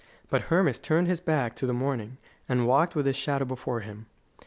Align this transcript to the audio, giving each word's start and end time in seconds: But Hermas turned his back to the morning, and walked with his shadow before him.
But 0.31 0.45
Hermas 0.49 0.79
turned 0.79 1.05
his 1.05 1.19
back 1.19 1.55
to 1.57 1.67
the 1.67 1.75
morning, 1.75 2.17
and 2.49 2.65
walked 2.65 2.95
with 2.95 3.05
his 3.05 3.15
shadow 3.15 3.45
before 3.45 3.81
him. 3.81 4.07